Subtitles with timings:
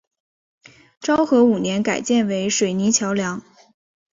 [0.99, 3.43] 昭和五年改建为水泥桥梁。